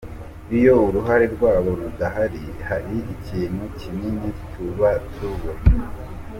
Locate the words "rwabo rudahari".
1.35-2.43